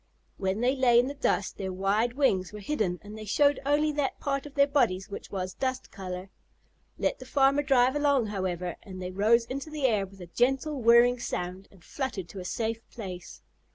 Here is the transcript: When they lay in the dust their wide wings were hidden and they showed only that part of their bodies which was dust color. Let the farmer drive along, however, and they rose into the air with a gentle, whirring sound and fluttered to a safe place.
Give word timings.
When 0.37 0.61
they 0.61 0.75
lay 0.75 0.97
in 0.97 1.05
the 1.07 1.13
dust 1.13 1.57
their 1.59 1.71
wide 1.71 2.13
wings 2.13 2.51
were 2.51 2.59
hidden 2.59 2.97
and 3.03 3.15
they 3.15 3.23
showed 3.25 3.59
only 3.67 3.91
that 3.91 4.19
part 4.19 4.47
of 4.47 4.55
their 4.55 4.65
bodies 4.65 5.09
which 5.11 5.29
was 5.29 5.53
dust 5.53 5.91
color. 5.91 6.31
Let 6.97 7.19
the 7.19 7.25
farmer 7.27 7.61
drive 7.61 7.95
along, 7.95 8.25
however, 8.25 8.77
and 8.81 8.99
they 8.99 9.11
rose 9.11 9.45
into 9.45 9.69
the 9.69 9.85
air 9.85 10.07
with 10.07 10.19
a 10.19 10.25
gentle, 10.33 10.81
whirring 10.81 11.19
sound 11.19 11.67
and 11.69 11.83
fluttered 11.83 12.29
to 12.29 12.39
a 12.39 12.45
safe 12.45 12.79
place. 12.89 13.43